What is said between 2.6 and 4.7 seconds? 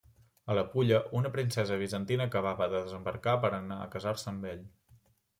de desembarcar per anar a casar-se amb ell.